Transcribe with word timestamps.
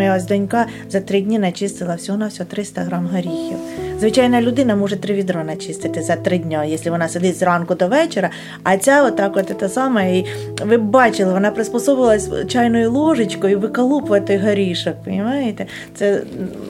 моя 0.00 0.16
ось 0.16 0.24
донька 0.24 0.66
за 0.90 1.00
три 1.00 1.20
дні 1.20 1.38
начистила 1.38 1.94
всього 1.94 2.18
на 2.18 2.26
всього 2.26 2.48
300 2.50 2.80
грам 2.80 3.06
горіхів. 3.06 3.56
Звичайна 3.98 4.42
людина 4.42 4.76
може 4.76 4.96
три 4.96 5.14
відро 5.14 5.44
начистити 5.44 6.02
за 6.02 6.16
три 6.16 6.38
дні, 6.38 6.58
якщо 6.66 6.90
вона 6.90 7.08
сидить 7.08 7.36
зранку 7.36 7.74
до 7.74 7.88
вечора. 7.88 8.30
А 8.62 8.76
ця 8.76 9.04
отак, 9.04 9.36
от 9.36 9.46
те 9.46 9.68
саме, 9.68 10.18
і 10.18 10.26
ви 10.64 10.76
бачили, 10.76 11.32
вона 11.32 11.50
приспособилась 11.50 12.30
чайною 12.48 12.90
ложечкою 12.92 13.58
виколупувати 13.58 14.38
горішок. 14.38 14.94
Розумієте? 15.06 15.66
Це 15.94 16.22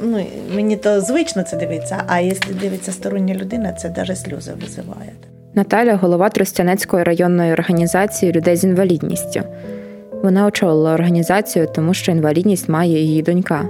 ну 0.02 0.26
мені 0.54 0.76
то 0.76 1.00
звично 1.00 1.42
це 1.42 1.56
дивитися. 1.56 2.02
А 2.06 2.20
якщо 2.20 2.54
дивиться 2.54 2.92
стороння 2.92 3.34
людина, 3.34 3.72
це 3.72 3.94
навіть 3.96 4.18
сльози 4.18 4.52
визиває. 4.62 5.12
Наталя 5.54 5.96
голова 5.96 6.28
Тростянецької 6.28 7.04
районної 7.04 7.52
організації 7.52 8.32
людей 8.32 8.56
з 8.56 8.64
інвалідністю. 8.64 9.42
Вона 10.22 10.46
очолила 10.46 10.94
організацію, 10.94 11.68
тому 11.74 11.94
що 11.94 12.12
інвалідність 12.12 12.68
має 12.68 13.00
її 13.00 13.22
донька. 13.22 13.68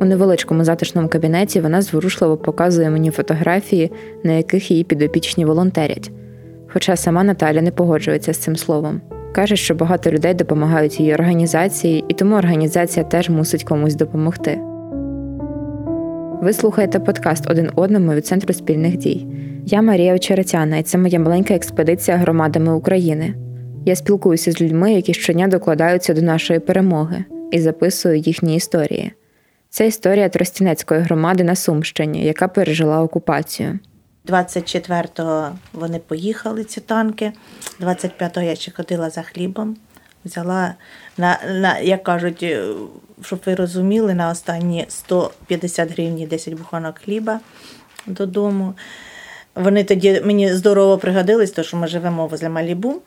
У 0.00 0.04
невеличкому 0.04 0.64
затишному 0.64 1.08
кабінеті 1.08 1.60
вона 1.60 1.82
зворушливо 1.82 2.36
показує 2.36 2.90
мені 2.90 3.10
фотографії, 3.10 3.92
на 4.24 4.32
яких 4.32 4.70
її 4.70 4.84
підопічні 4.84 5.44
волонтерять. 5.44 6.10
Хоча 6.72 6.96
сама 6.96 7.24
Наталя 7.24 7.62
не 7.62 7.70
погоджується 7.70 8.32
з 8.32 8.38
цим 8.38 8.56
словом. 8.56 9.00
Каже, 9.32 9.56
що 9.56 9.74
багато 9.74 10.10
людей 10.10 10.34
допомагають 10.34 11.00
її 11.00 11.14
організації, 11.14 12.04
і 12.08 12.14
тому 12.14 12.36
організація 12.36 13.04
теж 13.04 13.30
мусить 13.30 13.64
комусь 13.64 13.94
допомогти. 13.94 14.60
Ви 16.42 16.52
слухаєте 16.52 16.98
подкаст 16.98 17.50
один 17.50 17.70
одному 17.74 18.12
від 18.12 18.26
Центру 18.26 18.54
спільних 18.54 18.96
дій. 18.96 19.26
Я 19.66 19.82
Марія 19.82 20.14
Очеретяна, 20.14 20.76
і 20.76 20.82
це 20.82 20.98
моя 20.98 21.18
маленька 21.18 21.54
експедиція 21.54 22.16
громадами 22.16 22.74
України. 22.74 23.34
Я 23.86 23.96
спілкуюся 23.96 24.52
з 24.52 24.60
людьми, 24.60 24.94
які 24.94 25.14
щодня 25.14 25.48
докладаються 25.48 26.14
до 26.14 26.22
нашої 26.22 26.58
перемоги, 26.58 27.24
і 27.50 27.60
записую 27.60 28.16
їхні 28.16 28.56
історії. 28.56 29.12
Це 29.70 29.86
історія 29.86 30.28
Тростянецької 30.28 31.00
громади 31.00 31.44
на 31.44 31.56
Сумщині, 31.56 32.24
яка 32.24 32.48
пережила 32.48 33.02
окупацію. 33.02 33.78
24-го 34.26 35.48
вони 35.72 35.98
поїхали, 35.98 36.64
ці 36.64 36.80
танки. 36.80 37.32
25-го 37.80 38.42
я 38.46 38.54
ще 38.54 38.72
ходила 38.72 39.10
за 39.10 39.22
хлібом, 39.22 39.76
взяла, 40.24 40.74
на, 41.18 41.38
на, 41.54 41.78
як 41.78 42.02
кажуть, 42.02 42.46
щоб 43.22 43.40
ви 43.46 43.54
розуміли, 43.54 44.14
на 44.14 44.30
останні 44.30 44.84
150 44.88 45.92
гривень 45.92 46.26
10 46.30 46.54
буханок 46.54 46.98
хліба 46.98 47.40
додому. 48.06 48.74
Вони 49.54 49.84
тоді 49.84 50.22
мені 50.24 50.54
здорово 50.54 50.98
пригодились, 50.98 51.50
тому 51.50 51.64
що 51.64 51.76
ми 51.76 51.86
живемо 51.86 52.26
возле 52.26 52.48
Малібу. 52.48 53.02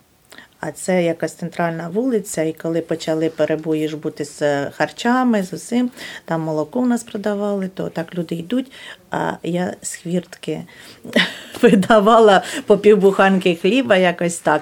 А 0.60 0.72
це 0.72 1.04
якась 1.04 1.34
центральна 1.34 1.90
вулиця, 1.90 2.44
і 2.44 2.54
коли 2.54 2.82
почали 2.82 3.30
перебої 3.30 3.88
ж 3.88 3.98
бути 3.98 4.26
з 4.26 4.70
харчами, 4.70 5.44
з 5.44 5.54
усім, 5.54 5.92
там 6.26 6.42
молоко 6.42 6.82
в 6.82 6.88
нас 6.88 7.04
продавали, 7.04 7.68
то 7.68 7.90
так 7.90 8.16
люди 8.16 8.36
йдуть. 8.36 8.72
А 9.12 9.32
я 9.44 9.74
з 9.82 9.96
хвіртки 9.96 10.62
видавала 11.62 12.44
по 12.66 12.78
півбуханки 12.78 13.56
хліба, 13.56 13.98
якось 13.98 14.38
так. 14.38 14.62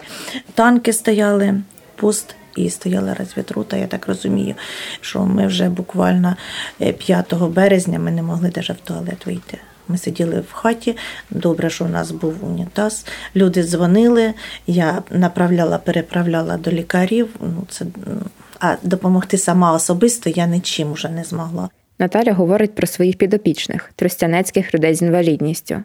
Танки 0.54 0.94
стояли, 0.94 1.62
пуст. 1.96 2.36
І 2.56 2.70
стояла 2.70 3.14
розвідрута, 3.14 3.78
я 3.78 3.88
так 3.88 4.08
розумію, 4.08 4.56
що 5.02 5.24
ми 5.24 5.48
вже 5.48 5.70
буквально 5.70 6.36
5 6.98 7.34
е, 7.34 7.36
березня 7.36 8.00
ми 8.00 8.12
не 8.12 8.24
могли 8.24 8.52
навіть 8.56 8.70
в 8.70 8.88
туалет 8.88 9.26
вийти. 9.26 9.58
Ми 9.88 9.98
сиділи 9.98 10.44
в 10.50 10.54
хаті. 10.54 10.98
Добре, 11.30 11.70
що 11.70 11.86
у 11.86 11.88
нас 11.88 12.12
був 12.12 12.46
унітаз. 12.46 13.06
Люди 13.36 13.64
дзвонили, 13.64 14.34
я 14.68 15.04
направляла, 15.12 15.78
переправляла 15.78 16.58
до 16.58 16.72
лікарів. 16.72 17.30
Ну 17.42 17.64
це 17.70 17.86
а 18.60 18.76
допомогти 18.84 19.38
сама 19.38 19.74
особисто 19.74 20.30
я 20.30 20.48
нічим 20.48 20.94
вже 20.94 21.10
не 21.10 21.24
змогла. 21.24 21.70
Наталя 22.00 22.34
говорить 22.34 22.76
про 22.76 22.88
своїх 22.88 23.18
підопічних 23.18 23.92
тростянецьких 23.96 24.74
людей 24.74 24.96
з 24.96 25.02
інвалідністю. 25.02 25.84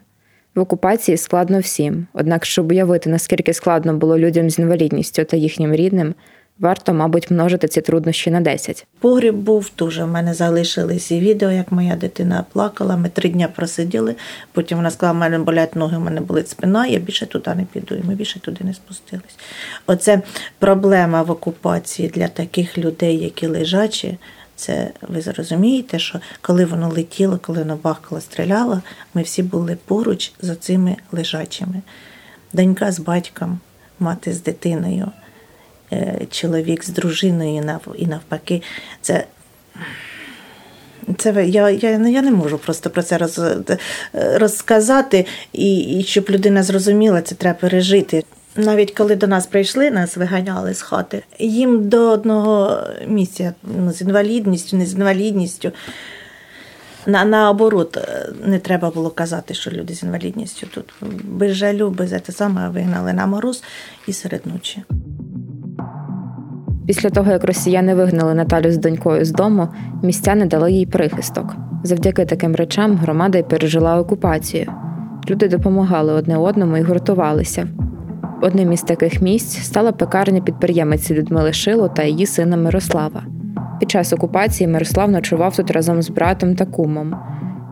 В 0.55 0.59
окупації 0.59 1.17
складно 1.17 1.59
всім, 1.59 2.07
однак, 2.13 2.45
щоб 2.45 2.71
уявити, 2.71 3.09
наскільки 3.09 3.53
складно 3.53 3.93
було 3.93 4.19
людям 4.19 4.49
з 4.49 4.59
інвалідністю 4.59 5.23
та 5.23 5.37
їхнім 5.37 5.75
рідним, 5.75 6.15
варто, 6.61 6.93
мабуть, 6.93 7.31
множити 7.31 7.67
ці 7.67 7.81
труднощі 7.81 8.31
на 8.31 8.41
10. 8.41 8.87
Погріб 8.99 9.35
був 9.35 9.71
дуже. 9.77 10.03
В 10.03 10.07
мене 10.07 10.33
залишились 10.33 11.11
і 11.11 11.19
відео, 11.19 11.51
як 11.51 11.71
моя 11.71 11.95
дитина 11.95 12.45
плакала. 12.53 12.97
Ми 12.97 13.09
три 13.09 13.29
дні 13.29 13.47
просиділи. 13.55 14.15
Потім 14.51 14.77
вона 14.77 14.91
сказала, 14.91 15.17
в 15.17 15.19
мене 15.19 15.39
болять 15.39 15.75
ноги, 15.75 15.97
в 15.97 16.01
мене 16.01 16.21
болить 16.21 16.49
спина. 16.49 16.87
Я 16.87 16.99
більше 16.99 17.25
туди 17.25 17.55
не 17.55 17.63
піду. 17.63 17.95
І 17.95 18.03
ми 18.03 18.15
більше 18.15 18.39
туди 18.39 18.63
не 18.63 18.73
спустились. 18.73 19.35
Оце 19.87 20.21
проблема 20.59 21.21
в 21.21 21.31
окупації 21.31 22.09
для 22.09 22.27
таких 22.27 22.77
людей, 22.77 23.17
які 23.17 23.47
лежачі. 23.47 24.17
Це 24.55 24.91
ви 25.01 25.21
зрозумієте, 25.21 25.99
що 25.99 26.19
коли 26.41 26.65
воно 26.65 26.89
летіло, 26.89 27.39
коли 27.41 27.59
воно 27.59 27.79
бахкало, 27.83 28.21
стріляло, 28.21 28.81
ми 29.13 29.21
всі 29.21 29.43
були 29.43 29.77
поруч 29.85 30.31
за 30.41 30.55
цими 30.55 30.95
лежачими. 31.11 31.81
Донька 32.53 32.91
з 32.91 32.99
батьком, 32.99 33.59
мати 33.99 34.33
з 34.33 34.43
дитиною. 34.43 35.11
Е, 35.93 36.21
чоловік 36.31 36.83
з 36.83 36.89
дружиною 36.89 37.79
і 37.97 38.07
навпаки. 38.07 38.61
Це 39.01 39.25
це 41.17 41.45
я 41.47 41.69
я, 41.69 41.89
я 41.89 42.21
не 42.21 42.31
можу 42.31 42.57
просто 42.57 42.89
про 42.89 43.03
це 43.03 43.17
роз, 43.17 43.41
розказати, 44.13 45.25
і, 45.53 45.99
і 45.99 46.03
щоб 46.03 46.29
людина 46.29 46.63
зрозуміла, 46.63 47.21
це 47.21 47.35
треба 47.35 47.59
пережити. 47.59 48.23
Навіть 48.55 48.91
коли 48.91 49.15
до 49.15 49.27
нас 49.27 49.47
прийшли, 49.47 49.91
нас 49.91 50.17
виганяли 50.17 50.73
з 50.73 50.81
хати, 50.81 51.23
їм 51.39 51.89
до 51.89 52.11
одного 52.11 52.83
місця 53.07 53.53
ну, 53.63 53.93
з 53.93 54.01
інвалідністю, 54.01 54.77
не 54.77 54.85
з 54.85 54.93
інвалідністю. 54.93 55.71
На, 57.05 57.25
Наоборот, 57.25 57.97
не 58.43 58.59
треба 58.59 58.89
було 58.89 59.09
казати, 59.09 59.53
що 59.53 59.71
люди 59.71 59.93
з 59.93 60.03
інвалідністю 60.03 60.67
тут 60.67 60.93
без 61.23 61.55
жалю, 61.55 61.89
без 61.89 62.09
те 62.09 62.31
саме 62.31 62.69
вигнали 62.69 63.13
на 63.13 63.27
мороз 63.27 63.63
і 64.07 64.13
серед 64.13 64.45
ночі. 64.45 64.83
Після 66.87 67.09
того, 67.09 67.31
як 67.31 67.43
росіяни 67.43 67.95
вигнали 67.95 68.33
Наталю 68.33 68.71
з 68.71 68.77
донькою 68.77 69.25
з 69.25 69.31
дому, 69.31 69.67
містяни 70.03 70.45
дали 70.45 70.71
їй 70.71 70.85
прихисток. 70.85 71.55
Завдяки 71.83 72.25
таким 72.25 72.55
речам 72.55 72.95
громада 72.95 73.37
й 73.37 73.43
пережила 73.43 73.99
окупацію. 73.99 74.65
Люди 75.29 75.47
допомагали 75.47 76.13
одне 76.13 76.37
одному 76.37 76.77
і 76.77 76.81
гуртувалися. 76.81 77.67
Одним 78.41 78.71
із 78.71 78.81
таких 78.81 79.21
місць 79.21 79.63
стала 79.63 79.91
пекарня 79.91 80.41
підприємиці 80.41 81.13
Людмили 81.13 81.53
Шило 81.53 81.87
та 81.87 82.03
її 82.03 82.25
сина 82.25 82.57
Мирослава. 82.57 83.23
Під 83.79 83.91
час 83.91 84.13
окупації 84.13 84.67
Мирослав 84.67 85.11
ночував 85.11 85.55
тут 85.55 85.71
разом 85.71 86.01
з 86.01 86.09
братом 86.09 86.55
та 86.55 86.65
кумом. 86.65 87.15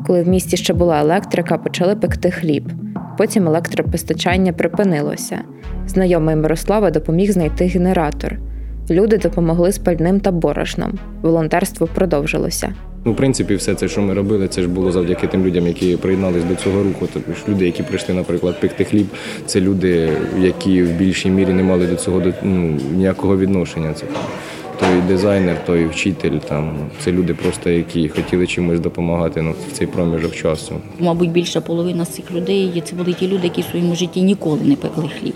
Коли 0.07 0.23
в 0.23 0.27
місті 0.27 0.57
ще 0.57 0.73
була 0.73 0.99
електрика, 0.99 1.57
почали 1.57 1.95
пекти 1.95 2.31
хліб. 2.31 2.71
Потім 3.17 3.47
електропостачання 3.47 4.53
припинилося. 4.53 5.39
Знайомий 5.87 6.35
Мирослава 6.35 6.91
допоміг 6.91 7.31
знайти 7.31 7.65
генератор. 7.65 8.39
Люди 8.89 9.17
допомогли 9.17 9.71
з 9.71 9.77
пальним 9.77 10.19
та 10.19 10.31
борошном. 10.31 10.99
Волонтерство 11.21 11.87
продовжилося. 11.87 12.73
Ну, 13.05 13.11
в 13.11 13.15
принципі, 13.15 13.55
все 13.55 13.75
це, 13.75 13.87
що 13.87 14.01
ми 14.01 14.13
робили, 14.13 14.47
це 14.47 14.61
ж 14.61 14.67
було 14.67 14.91
завдяки 14.91 15.27
тим 15.27 15.45
людям, 15.45 15.67
які 15.67 15.97
приєднались 15.97 16.43
до 16.43 16.55
цього 16.55 16.83
руху. 16.83 17.07
Тобто 17.13 17.31
люди, 17.51 17.65
які 17.65 17.83
прийшли, 17.83 18.15
наприклад, 18.15 18.59
пекти 18.59 18.83
хліб, 18.83 19.07
це 19.45 19.61
люди, 19.61 20.09
які 20.39 20.83
в 20.83 20.89
більшій 20.89 21.29
мірі 21.29 21.53
не 21.53 21.63
мали 21.63 21.87
до 21.87 21.95
цього 21.95 22.21
ну, 22.43 22.77
ніякого 22.95 23.37
відношення. 23.37 23.93
Це 23.93 24.05
той 24.79 25.01
дизайнер, 25.07 25.65
той 25.65 25.85
вчитель. 25.85 26.37
Там 26.37 26.77
це 27.03 27.11
люди, 27.11 27.33
просто 27.33 27.69
які 27.69 28.09
хотіли 28.09 28.47
чимось 28.47 28.79
допомагати 28.79 29.41
ну, 29.41 29.53
в 29.69 29.71
цей 29.71 29.87
проміжок 29.87 30.35
часу. 30.35 30.75
Мабуть, 30.99 31.31
більша 31.31 31.61
половина 31.61 32.05
з 32.05 32.09
цих 32.09 32.31
людей 32.31 32.83
це 32.85 32.95
були 32.95 33.13
ті 33.13 33.27
люди, 33.27 33.43
які 33.43 33.61
в 33.61 33.65
своєму 33.65 33.95
житті 33.95 34.21
ніколи 34.21 34.59
не 34.63 34.75
пекли 34.75 35.09
хліб. 35.19 35.35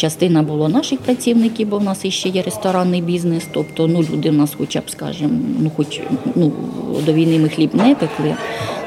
Частина 0.00 0.42
було 0.42 0.68
наших 0.68 1.00
працівників, 1.00 1.68
бо 1.68 1.78
в 1.78 1.84
нас 1.84 2.04
іще 2.04 2.28
є 2.28 2.42
ресторанний 2.42 3.02
бізнес. 3.02 3.48
Тобто, 3.52 3.86
ну 3.86 4.02
люди 4.12 4.30
в 4.30 4.32
нас, 4.32 4.54
хоча 4.58 4.80
б 4.80 4.90
скажімо, 4.90 5.30
ну 5.58 5.70
хоч 5.76 6.00
ну 6.34 6.52
до 7.06 7.12
війни 7.12 7.38
ми 7.38 7.48
хліб 7.48 7.74
не 7.74 7.94
пекли, 7.94 8.34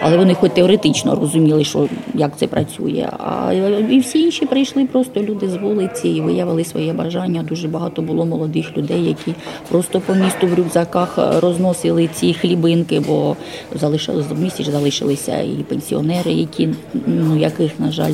але 0.01 0.17
вони 0.17 0.33
хоч 0.33 0.51
теоретично 0.51 1.15
розуміли, 1.15 1.63
що 1.63 1.87
як 2.13 2.37
це 2.37 2.47
працює. 2.47 3.09
А 3.19 3.53
і 3.89 3.99
всі 3.99 4.19
інші 4.19 4.45
прийшли 4.45 4.85
просто 4.85 5.23
люди 5.23 5.49
з 5.49 5.55
вулиці 5.55 6.09
і 6.09 6.21
виявили 6.21 6.63
своє 6.63 6.93
бажання. 6.93 7.43
Дуже 7.43 7.67
багато 7.67 8.01
було 8.01 8.25
молодих 8.25 8.77
людей, 8.77 9.03
які 9.05 9.33
просто 9.69 9.99
по 9.99 10.13
місту 10.13 10.47
в 10.47 10.53
рюкзаках 10.53 11.17
розносили 11.41 12.09
ці 12.13 12.33
хлібинки, 12.33 12.99
бо 12.99 13.35
залишилися 13.75 14.33
в 14.33 14.39
місті 14.39 14.63
залишилися 14.63 15.41
і 15.41 15.65
пенсіонери, 15.69 16.31
які 16.31 16.69
ну 17.07 17.37
яких 17.37 17.79
на 17.79 17.91
жаль 17.91 18.13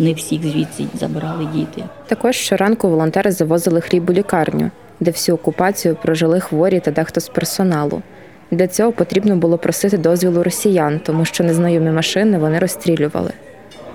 не 0.00 0.12
всіх 0.12 0.42
звідси 0.42 0.84
забирали 1.00 1.48
діти. 1.54 1.84
Також 2.06 2.31
щоранку 2.32 2.88
волонтери 2.88 3.30
завозили 3.30 3.80
хліб 3.80 4.10
у 4.10 4.12
лікарню, 4.12 4.70
де 5.00 5.10
всю 5.10 5.34
окупацію 5.36 5.96
прожили 6.02 6.40
хворі 6.40 6.80
та 6.80 6.90
дехто 6.90 7.20
з 7.20 7.28
персоналу. 7.28 8.02
Для 8.50 8.66
цього 8.66 8.92
потрібно 8.92 9.36
було 9.36 9.58
просити 9.58 9.98
дозвілу 9.98 10.42
росіян, 10.42 11.00
тому 11.04 11.24
що 11.24 11.44
незнайомі 11.44 11.90
машини 11.90 12.38
вони 12.38 12.58
розстрілювали. 12.58 13.30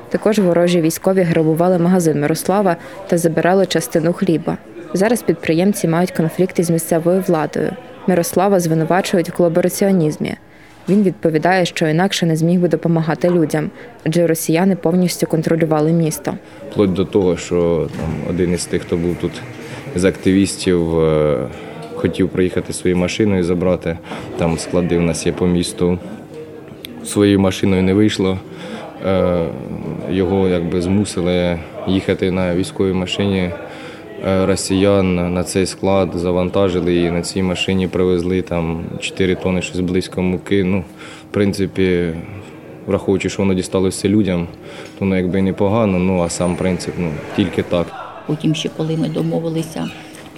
Також 0.10 0.40
ворожі 0.40 0.82
військові 0.82 1.22
грабували 1.22 1.78
магазин 1.78 2.22
Мирослава 2.22 2.76
та 3.08 3.18
забирали 3.18 3.66
частину 3.66 4.14
хліба. 4.14 4.58
Зараз 4.94 5.22
підприємці 5.22 5.88
мають 5.88 6.12
конфлікти 6.12 6.64
з 6.64 6.70
місцевою 6.70 7.24
владою. 7.28 7.72
Мирослава 8.08 8.60
звинувачують 8.60 9.30
в 9.30 9.34
колабораціонізмі. 9.34 10.36
Він 10.90 11.04
відповідає, 11.04 11.66
що 11.66 11.88
інакше 11.88 12.26
не 12.26 12.36
зміг 12.36 12.60
би 12.60 12.68
допомагати 12.68 13.30
людям, 13.30 13.70
адже 14.06 14.28
росіяни 14.28 14.76
повністю 14.76 15.28
контролювали 15.28 15.92
місто. 15.92 16.34
Вплоть 16.72 16.94
до 16.94 17.06
того, 17.06 17.38
що 17.38 17.88
там 17.98 18.10
один 18.30 18.54
із 18.54 18.66
тих, 18.66 18.82
хто 18.82 18.98
був 18.98 19.16
тут 19.22 19.32
з 19.96 20.06
активістів, 20.06 21.00
е, 21.00 21.38
хотів 21.96 22.30
приїхати 22.30 22.74
своєю 22.74 22.98
машиною 22.98 23.44
забрати. 23.44 23.98
Там 24.38 24.58
склади 24.58 24.98
в 24.98 25.02
нас 25.02 25.26
є 25.26 25.32
по 25.32 25.48
місту. 25.48 26.00
Своєю 27.06 27.40
машиною 27.40 27.84
не 27.84 27.94
вийшло. 27.94 28.40
Е, 29.06 29.46
Його 30.10 30.48
якби 30.48 30.82
змусили 30.82 31.60
їхати 31.88 32.32
на 32.32 32.56
військовій 32.56 32.94
машині 32.94 33.52
росіян 34.24 35.34
на 35.34 35.44
цей 35.44 35.66
склад, 35.66 36.10
завантажили 36.16 36.96
і 36.96 37.12
на 37.12 37.22
цій 37.22 37.44
машині 37.44 37.88
привезли 37.88 38.42
там 38.42 38.84
4 39.00 39.36
тони 39.36 39.62
щось 39.62 39.80
близько 39.80 40.22
муки. 40.22 40.64
Ну, 40.64 40.84
в 41.30 41.34
принципі, 41.34 42.14
враховуючи, 42.88 43.30
що 43.30 43.42
воно 43.42 43.54
дісталося 43.54 44.10
людям, 44.10 44.48
то 45.00 45.06
воно 45.06 45.18
якби 45.18 45.42
непогано, 45.42 46.00
ну 46.00 46.22
а 46.22 46.30
сам 46.30 46.56
принцип 46.56 46.94
ну, 46.98 47.12
тільки 47.36 47.64
так. 47.64 47.88
Потім 48.28 48.56
ще 48.56 48.70
коли 48.78 48.98
ми 48.98 49.10
домовилися 49.10 49.90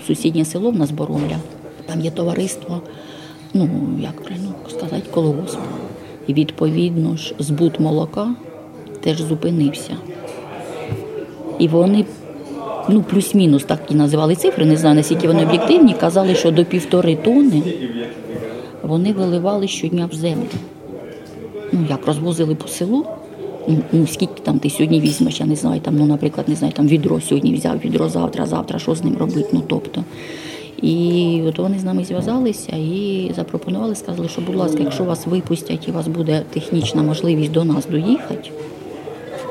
сусіднє 0.07 0.45
село 0.45 0.71
в 0.71 0.75
нас 0.75 0.91
Боромля, 0.91 1.37
там 1.85 2.01
є 2.01 2.11
товариство, 2.11 2.81
ну 3.53 3.69
як 3.99 4.23
правильно 4.23 4.53
сказати, 4.67 5.03
колгосп. 5.11 5.59
І 6.27 6.33
відповідно 6.33 7.17
ж 7.17 7.33
збут 7.39 7.79
молока 7.79 8.35
теж 9.01 9.21
зупинився. 9.21 9.97
І 11.59 11.67
вони, 11.67 12.05
ну 12.89 13.01
плюс-мінус 13.01 13.63
так 13.63 13.79
і 13.89 13.95
називали 13.95 14.35
цифри, 14.35 14.65
не 14.65 14.77
знаю, 14.77 14.95
наскільки 14.95 15.27
вони 15.27 15.45
об'єктивні, 15.45 15.93
казали, 15.93 16.35
що 16.35 16.51
до 16.51 16.65
півтори 16.65 17.15
тони 17.15 17.61
вони 18.83 19.13
виливали 19.13 19.67
щодня 19.67 20.09
в 20.11 20.15
землю. 20.15 20.47
Ну, 21.71 21.79
як 21.89 22.07
розвозили 22.07 22.55
по 22.55 22.67
селу. 22.67 23.05
Ну, 23.67 23.77
ну, 23.91 24.07
скільки 24.07 24.41
там 24.43 24.59
ти 24.59 24.69
сьогодні 24.69 25.01
візьмеш, 25.01 25.39
я 25.39 25.45
не 25.45 25.55
знаю, 25.55 25.81
там, 25.81 25.97
ну, 25.97 26.05
наприклад, 26.05 26.49
не 26.49 26.55
знаю, 26.55 26.73
там 26.73 26.87
відро 26.87 27.21
сьогодні 27.21 27.53
взяв, 27.53 27.77
відро 27.85 28.09
завтра, 28.09 28.45
завтра, 28.45 28.79
що 28.79 28.95
з 28.95 29.03
ним 29.03 29.17
робити, 29.17 29.49
ну 29.51 29.63
тобто. 29.67 30.03
І 30.81 31.41
от 31.47 31.59
вони 31.59 31.79
з 31.79 31.83
нами 31.83 32.03
зв'язалися 32.03 32.75
і 32.75 33.31
запропонували, 33.35 33.95
сказали, 33.95 34.29
що, 34.29 34.41
будь 34.41 34.55
ласка, 34.55 34.83
якщо 34.83 35.03
вас 35.03 35.27
випустять 35.27 35.87
і 35.87 35.91
у 35.91 35.93
вас 35.93 36.07
буде 36.07 36.43
технічна 36.53 37.03
можливість 37.03 37.51
до 37.51 37.63
нас 37.63 37.87
доїхати, 37.87 38.49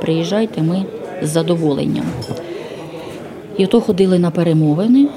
приїжджайте 0.00 0.62
ми 0.62 0.84
з 1.22 1.28
задоволенням. 1.28 2.04
І 3.58 3.64
ото 3.64 3.80
ходили 3.80 4.18
на 4.18 4.30
перемовини 4.30 5.08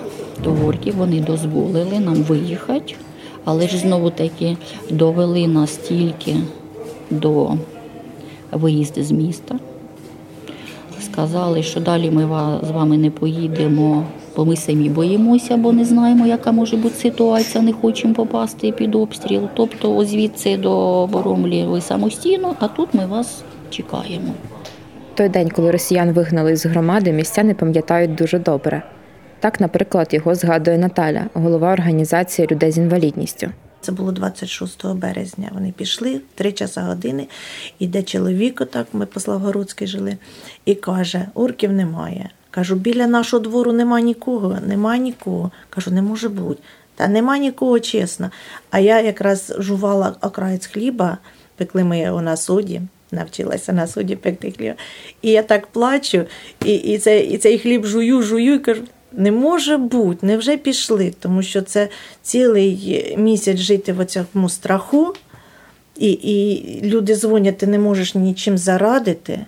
до 0.43 0.51
горків, 0.51 0.95
вони 0.95 1.19
дозволили 1.19 1.99
нам 1.99 2.15
виїхати, 2.15 2.95
але 3.45 3.67
ж 3.67 3.77
знову 3.77 4.09
таки 4.09 4.57
довели 4.89 5.47
нас 5.47 5.77
тільки 5.77 6.35
до 7.09 7.53
виїзду 8.51 9.03
з 9.03 9.11
міста. 9.11 9.59
Сказали, 11.01 11.63
що 11.63 11.79
далі 11.79 12.11
ми 12.11 12.21
з 12.67 12.71
вами 12.71 12.97
не 12.97 13.11
поїдемо, 13.11 14.03
бо 14.35 14.45
ми 14.45 14.55
самі 14.55 14.89
боїмося, 14.89 15.57
бо 15.57 15.71
не 15.71 15.85
знаємо, 15.85 16.27
яка 16.27 16.51
може 16.51 16.77
бути 16.77 16.95
ситуація, 16.95 17.63
не 17.63 17.73
хочемо 17.73 18.13
попасти 18.13 18.71
під 18.71 18.95
обстріл. 18.95 19.41
Тобто 19.53 20.05
звідси 20.05 20.57
до 20.57 21.07
Боромлі 21.11 21.65
ви 21.65 21.81
самостійно, 21.81 22.55
а 22.59 22.67
тут 22.67 22.93
ми 22.93 23.05
вас 23.05 23.43
чекаємо. 23.69 24.33
Той 25.15 25.29
день, 25.29 25.49
коли 25.49 25.71
росіян 25.71 26.11
вигнали 26.11 26.55
з 26.55 26.65
громади, 26.65 27.11
містяни 27.11 27.53
пам'ятають 27.53 28.15
дуже 28.15 28.39
добре. 28.39 28.83
Так, 29.39 29.61
наприклад, 29.61 30.07
його 30.11 30.35
згадує 30.35 30.77
Наталя, 30.77 31.29
голова 31.33 31.73
організації 31.73 32.47
людей 32.51 32.71
з 32.71 32.77
інвалідністю. 32.77 33.49
Це 33.81 33.91
було 33.91 34.11
26 34.11 34.85
березня. 34.85 35.49
Вони 35.53 35.71
пішли 35.71 36.21
3 36.35 36.51
часа 36.51 36.81
години. 36.81 37.27
Іде 37.79 38.03
чоловік, 38.03 38.61
отак 38.61 38.87
ми 38.93 39.05
по 39.05 39.19
Славгородській 39.19 39.87
жили, 39.87 40.17
і 40.65 40.75
каже: 40.75 41.27
Урків 41.33 41.71
немає. 41.73 42.29
Кажу, 42.51 42.75
біля 42.75 43.07
нашого 43.07 43.43
двору 43.43 43.71
нема 43.73 44.01
нікого, 44.01 44.57
нема 44.67 44.97
нікого. 44.97 45.51
Кажу, 45.69 45.91
не 45.91 46.01
може 46.01 46.29
бути. 46.29 46.61
Та 46.95 47.07
нема 47.07 47.37
нікого, 47.37 47.79
чесно. 47.79 48.31
А 48.69 48.79
я 48.79 49.01
якраз 49.01 49.53
жувала 49.59 50.15
окраєць 50.21 50.65
хліба, 50.65 51.17
пекли 51.55 51.83
ми 51.83 51.99
його 51.99 52.21
на 52.21 52.37
суді. 52.37 52.81
Навчилася 53.11 53.73
на 53.73 53.87
суді 53.87 54.15
пекти 54.15 54.51
хліб. 54.51 54.73
І 55.21 55.31
я 55.31 55.43
так 55.43 55.67
плачу, 55.67 56.25
і, 56.65 56.75
і, 56.75 56.97
цей, 56.97 57.27
і 57.27 57.37
цей 57.37 57.59
хліб 57.59 57.85
жую, 57.85 58.21
жую 58.21 58.53
і 58.53 58.59
кажу: 58.59 58.81
не 59.11 59.31
може 59.31 59.77
бути, 59.77 60.25
невже 60.25 60.57
пішли, 60.57 61.13
тому 61.19 61.43
що 61.43 61.61
це 61.61 61.89
цілий 62.21 63.15
місяць 63.17 63.57
жити 63.57 63.93
в 63.93 64.05
цьому 64.05 64.49
страху, 64.49 65.13
і, 65.97 66.11
і 66.11 66.81
люди 66.83 67.15
дзвонять, 67.15 67.57
ти 67.57 67.67
не 67.67 67.79
можеш 67.79 68.15
нічим 68.15 68.57
зарадити, 68.57 69.39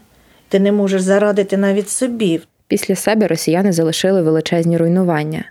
ти 0.49 0.59
не 0.59 0.71
можеш 0.71 1.01
зарадити 1.01 1.57
навіть 1.57 1.89
собі. 1.89 2.41
Після 2.67 2.95
себе 2.95 3.27
росіяни 3.27 3.71
залишили 3.71 4.21
величезні 4.21 4.77
руйнування. 4.77 5.45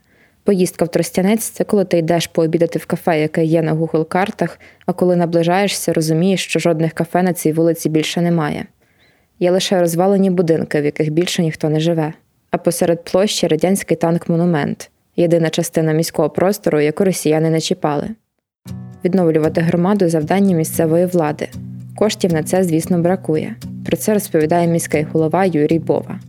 Поїздка 0.44 0.84
в 0.84 0.88
Тростянець 0.88 1.44
це 1.44 1.64
коли 1.64 1.84
ти 1.84 1.98
йдеш 1.98 2.26
пообідати 2.26 2.78
в 2.78 2.86
кафе, 2.86 3.20
яке 3.20 3.44
є 3.44 3.62
на 3.62 3.74
Google 3.74 4.04
картах, 4.04 4.58
а 4.86 4.92
коли 4.92 5.16
наближаєшся, 5.16 5.92
розумієш, 5.92 6.44
що 6.44 6.58
жодних 6.58 6.92
кафе 6.92 7.22
на 7.22 7.32
цій 7.32 7.52
вулиці 7.52 7.88
більше 7.88 8.20
немає. 8.20 8.66
Є 9.40 9.50
лише 9.50 9.80
розвалені 9.80 10.30
будинки, 10.30 10.80
в 10.80 10.84
яких 10.84 11.10
більше 11.10 11.42
ніхто 11.42 11.68
не 11.68 11.80
живе. 11.80 12.12
А 12.50 12.58
посеред 12.58 13.04
площі 13.04 13.46
радянський 13.46 13.96
танк-монумент 13.96 14.90
єдина 15.16 15.50
частина 15.50 15.92
міського 15.92 16.30
простору, 16.30 16.80
яку 16.80 17.04
росіяни 17.04 17.50
не 17.50 17.60
чіпали. 17.60 18.08
Відновлювати 19.04 19.60
громаду 19.60 20.08
завдання 20.08 20.56
місцевої 20.56 21.06
влади. 21.06 21.48
Коштів 21.96 22.32
на 22.32 22.42
це, 22.42 22.64
звісно, 22.64 22.98
бракує. 22.98 23.56
Про 23.86 23.96
це 23.96 24.14
розповідає 24.14 24.68
міський 24.68 25.02
голова 25.02 25.44
Юрій 25.44 25.78
Бова. 25.78 26.20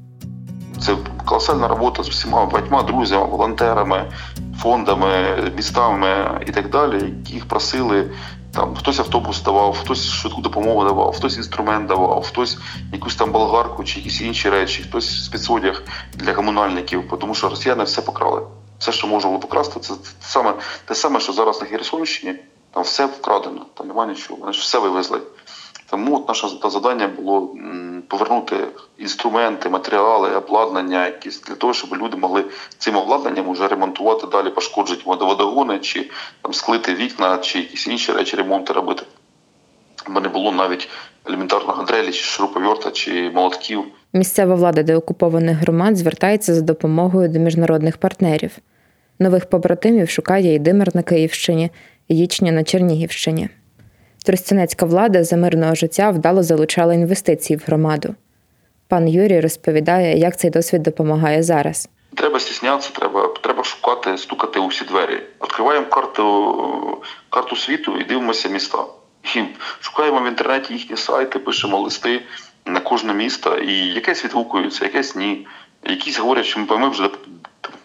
Це 0.81 0.96
колосальна 1.25 1.68
робота 1.68 2.04
з 2.04 2.10
всіма 2.10 2.46
багатьма 2.46 2.84
друзями, 2.84 3.25
волонтерами, 3.25 4.12
фондами, 4.60 5.38
містами 5.56 6.42
і 6.48 6.52
так 6.52 6.70
далі, 6.70 7.14
яких 7.25 7.48
просили. 7.48 8.10
Там 8.54 8.75
хтось 8.75 9.00
автобус 9.00 9.42
давав, 9.42 9.78
хтось 9.78 10.10
швидку 10.10 10.42
допомогу 10.42 10.84
давав, 10.84 11.16
хтось 11.16 11.38
інструмент 11.38 11.88
давав, 11.88 12.25
хтось 12.25 12.58
якусь 12.92 13.16
там 13.16 13.31
болгарку 13.31 13.84
чи 13.84 14.00
якісь 14.00 14.22
інші 14.22 14.50
речі, 14.50 14.84
хтось 14.84 15.25
спецодяг 15.25 15.84
для 16.14 16.34
комунальників, 16.34 17.04
тому 17.22 17.36
що 17.36 17.50
росіяни 17.50 17.84
все 17.84 18.02
покрали. 18.02 18.42
Все, 18.80 18.92
що 18.92 19.08
можна 19.08 19.30
було 19.30 19.40
покрасти, 19.40 19.80
це 19.80 19.94
те 19.94 20.09
саме 20.21 20.54
те 20.86 20.95
саме, 20.95 21.19
що 21.19 21.33
зараз 21.33 21.62
на 21.62 21.68
Херсонщині, 21.68 22.36
там 22.74 22.83
все 22.83 23.06
вкрадено, 23.06 23.66
там 23.74 23.88
немає 23.88 24.09
нічого, 24.09 24.40
вони 24.40 24.54
ж 24.54 24.59
все 24.59 24.80
вивезли. 24.80 25.19
Тому 25.94 26.16
от 26.16 26.28
наше 26.28 26.47
завдання 26.69 27.07
було 27.07 27.56
повернути 28.07 28.56
інструменти, 28.97 29.69
матеріали, 29.69 30.35
обладнання 30.35 31.06
якісь 31.06 31.42
для 31.42 31.56
того, 31.56 31.73
щоб 31.73 31.95
люди 31.95 32.18
могли 32.18 32.44
цим 32.78 32.95
обладнанням 32.95 33.52
вже 33.52 33.68
ремонтувати 33.68 34.28
далі, 34.28 34.50
пошкоджені 34.50 35.02
водоводогони, 35.06 35.80
чи 35.80 36.09
там 36.42 36.54
склити 36.54 36.95
вікна, 36.95 37.38
чи 37.38 37.59
якісь 37.59 37.88
інші 37.88 38.12
речі 38.12 38.35
ремонти 38.35 38.73
робити. 38.73 39.04
Бо 40.09 40.19
не 40.19 40.30
було 40.30 40.52
навіть 40.52 40.90
елементарного 41.26 41.83
дрелі, 41.83 42.12
чи 42.12 42.23
шуруповерта, 42.23 42.92
чи 42.92 43.31
молотків. 43.35 43.83
Місцева 44.14 44.56
влада 44.56 44.83
деокупованих 44.83 45.57
громад 45.57 45.97
звертається 45.97 46.56
за 46.56 46.62
допомогою 46.62 47.30
до 47.30 47.40
міжнародних 47.40 47.97
партнерів. 47.97 48.57
Нових 49.19 49.50
побратимів 49.50 50.09
шукає 50.09 50.56
і 50.56 50.59
Димир 50.59 50.95
на 50.95 51.04
Київщині, 51.04 51.69
і 52.07 52.19
Ічня 52.19 52.52
на 52.52 52.64
Чернігівщині. 52.64 53.50
Тростянецька 54.23 54.85
влада 54.85 55.23
за 55.23 55.37
мирного 55.37 55.75
життя 55.75 56.09
вдало 56.09 56.44
залучала 56.44 56.94
інвестиції 56.94 57.57
в 57.57 57.63
громаду. 57.68 58.15
Пан 58.87 59.07
Юрій 59.07 59.39
розповідає, 59.39 60.18
як 60.18 60.39
цей 60.39 60.49
досвід 60.49 60.83
допомагає 60.83 61.44
зараз. 61.44 61.89
Треба 62.15 62.39
стіснятися, 62.39 62.89
треба, 62.94 63.33
треба 63.42 63.63
шукати, 63.63 64.18
стукати 64.18 64.59
у 64.59 64.68
всі 64.68 64.85
двері. 64.85 65.21
Відкриваємо 65.44 65.85
карту, 65.85 67.01
карту 67.30 67.56
світу 67.56 67.97
і 67.97 68.03
дивимося 68.03 68.49
міста. 68.49 68.85
І 69.35 69.44
шукаємо 69.80 70.19
в 70.21 70.27
інтернеті 70.27 70.73
їхні 70.73 70.97
сайти, 70.97 71.39
пишемо 71.39 71.80
листи 71.80 72.21
на 72.65 72.80
кожне 72.80 73.13
місто, 73.13 73.57
і 73.57 73.73
якесь 73.73 74.25
відгукується, 74.25 74.85
якесь 74.85 75.15
ні. 75.15 75.47
Якісь 75.85 76.19
говорять, 76.19 76.45
що 76.45 76.59
ми 76.59 76.89
вже 76.89 77.09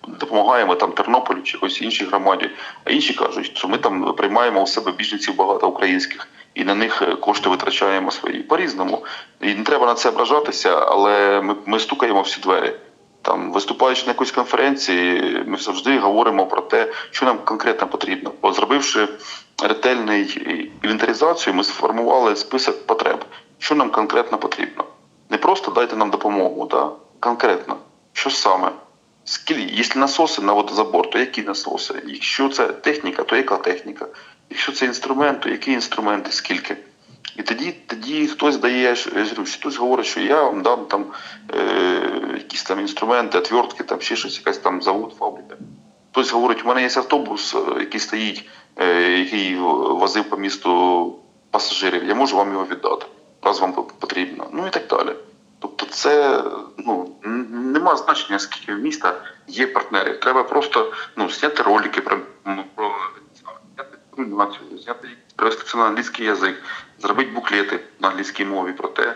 допомагаємо 0.08 0.74
там 0.74 0.92
Тернополю 0.92 1.42
чи 1.42 1.56
якоїсь 1.56 1.82
іншій 1.82 2.04
громаді, 2.04 2.50
а 2.84 2.90
інші 2.90 3.14
кажуть, 3.14 3.50
що 3.56 3.68
ми 3.68 3.78
там 3.78 4.14
приймаємо 4.14 4.62
у 4.62 4.66
себе 4.66 4.92
біженців 4.92 5.36
багато 5.36 5.68
українських 5.68 6.28
і 6.54 6.64
на 6.64 6.74
них 6.74 7.02
кошти 7.20 7.48
витрачаємо 7.48 8.10
свої 8.10 8.42
по-різному. 8.42 9.04
І 9.40 9.54
не 9.54 9.64
треба 9.64 9.86
на 9.86 9.94
це 9.94 10.08
ображатися, 10.08 10.78
але 10.78 11.40
ми, 11.40 11.54
ми 11.66 11.80
стукаємо 11.80 12.22
всі 12.22 12.40
двері. 12.40 12.74
Там, 13.22 13.52
виступаючи 13.52 14.02
на 14.02 14.08
якоїсь 14.08 14.32
конференції, 14.32 15.42
ми 15.46 15.56
завжди 15.56 15.98
говоримо 15.98 16.46
про 16.46 16.60
те, 16.60 16.92
що 17.10 17.26
нам 17.26 17.38
конкретно 17.38 17.86
потрібно. 17.86 18.32
Бо 18.42 18.52
зробивши 18.52 19.08
ретельний 19.62 20.40
інвентаризацію, 20.82 21.54
ми 21.54 21.64
сформували 21.64 22.36
список 22.36 22.86
потреб, 22.86 23.24
що 23.58 23.74
нам 23.74 23.90
конкретно 23.90 24.38
потрібно. 24.38 24.84
Не 25.30 25.38
просто 25.38 25.70
дайте 25.70 25.96
нам 25.96 26.10
допомогу, 26.10 26.68
да? 26.70 26.90
конкретно, 27.20 27.76
що 28.12 28.30
саме. 28.30 28.70
Скільки, 29.30 29.74
якщо 29.74 29.98
насоси 29.98 30.42
на 30.42 30.52
водозабор, 30.52 31.10
то 31.10 31.18
які 31.18 31.42
насоси? 31.42 32.02
Якщо 32.06 32.48
це 32.48 32.66
техніка, 32.66 33.22
то 33.22 33.36
яка 33.36 33.56
техніка? 33.56 34.06
Якщо 34.50 34.72
це 34.72 34.86
інструмент, 34.86 35.40
то 35.40 35.48
які 35.48 35.72
інструменти, 35.72 36.32
скільки? 36.32 36.76
І 37.36 37.42
тоді 37.42 37.74
тоді 37.86 38.26
хтось 38.26 38.56
дає, 38.56 38.94
хтось 39.46 39.76
говорить, 39.76 40.06
що 40.06 40.20
я 40.20 40.42
вам 40.42 40.62
дам 40.62 40.86
там 40.86 41.06
е, 41.54 42.34
якісь 42.34 42.62
там 42.62 42.80
інструменти, 42.80 43.38
отвертки, 43.38 43.84
там 43.84 44.00
ще 44.00 44.16
щось, 44.16 44.38
якась 44.38 44.58
там 44.58 44.82
завод, 44.82 45.14
фабрика. 45.18 45.56
Хтось 46.10 46.32
говорить, 46.32 46.64
у 46.64 46.68
мене 46.68 46.82
є 46.82 46.90
автобус, 46.96 47.54
е, 47.54 47.80
який 47.80 48.00
стоїть, 48.00 48.44
е, 48.76 49.02
який 49.18 49.56
возив 49.56 50.24
по 50.24 50.36
місту 50.36 51.14
пасажирів, 51.50 52.04
я 52.04 52.14
можу 52.14 52.36
вам 52.36 52.52
його 52.52 52.64
віддати, 52.64 53.06
раз 53.42 53.60
вам 53.60 53.72
потрібно. 53.72 54.48
Ну 54.52 54.66
і 54.66 54.70
так 54.70 54.86
далі. 54.86 55.14
Тобто, 55.58 55.86
це 55.86 56.44
ну 56.78 57.16
нема 57.48 57.96
значення, 57.96 58.38
скільки 58.38 58.74
в 58.74 58.78
міста 58.78 59.22
є 59.46 59.66
партнерів. 59.66 60.20
Треба 60.20 60.44
просто 60.44 60.92
ну, 61.16 61.30
зняти 61.30 61.62
ролики 61.62 62.00
про 62.00 62.18
про 62.74 62.94
зняти 64.16 64.58
зняти 64.76 65.08
перевести 65.36 65.64
це 65.66 65.78
на 65.78 65.84
англійський 65.84 66.26
язик, 66.26 66.62
зробити 66.98 67.30
буклети 67.30 67.80
на 68.00 68.08
англійській 68.08 68.44
мові 68.44 68.72
про 68.72 68.88
те, 68.88 69.14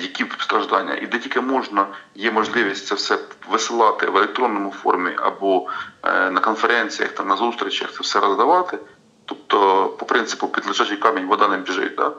які 0.00 0.26
страждання. 0.38 0.94
І 0.94 1.06
де 1.06 1.18
тільки 1.18 1.40
можна, 1.40 1.86
є 2.14 2.30
можливість 2.30 2.86
це 2.86 2.94
все 2.94 3.18
висилати 3.48 4.06
в 4.06 4.16
електронному 4.16 4.70
формі 4.70 5.10
або 5.16 5.66
е, 6.02 6.30
на 6.30 6.40
конференціях, 6.40 7.12
там 7.12 7.28
на 7.28 7.36
зустрічах 7.36 7.92
це 7.92 7.98
все 8.00 8.20
роздавати. 8.20 8.78
Тобто, 9.24 9.86
по 9.98 10.06
принципу, 10.06 10.48
під 10.48 10.66
лежачий 10.66 10.96
камінь 10.96 11.26
вода 11.26 11.48
не 11.48 11.56
біжить. 11.56 11.94
Да? 11.94 12.12